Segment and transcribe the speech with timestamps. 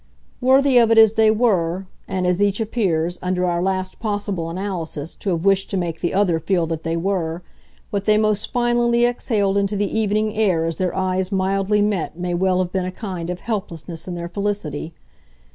[0.41, 5.13] Worthy of it as they were, and as each appears, under our last possible analysis,
[5.13, 7.43] to have wished to make the other feel that they were,
[7.91, 12.33] what they most finally exhaled into the evening air as their eyes mildly met may
[12.33, 14.95] well have been a kind of helplessness in their felicity.